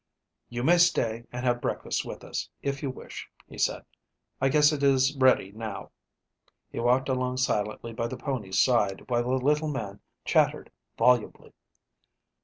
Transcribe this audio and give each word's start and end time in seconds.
"You 0.49 0.63
may 0.63 0.79
stay 0.79 1.25
and 1.31 1.45
have 1.45 1.61
breakfast 1.61 2.03
with 2.05 2.23
us, 2.23 2.49
if 2.63 2.81
you 2.81 2.89
wish," 2.89 3.29
he 3.47 3.59
said. 3.59 3.85
"I 4.41 4.49
guess 4.49 4.71
it 4.71 4.81
is 4.81 5.15
ready 5.15 5.51
now." 5.51 5.91
He 6.71 6.79
walked 6.79 7.07
along 7.07 7.37
silently 7.37 7.93
by 7.93 8.07
the 8.07 8.17
pony's 8.17 8.59
side 8.59 9.07
while 9.11 9.21
the 9.21 9.35
little 9.35 9.67
man 9.69 9.99
chattered 10.25 10.71
volubly. 10.97 11.53